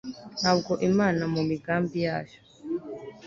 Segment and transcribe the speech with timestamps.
[0.39, 2.39] ntabwo imana mu migambi yayo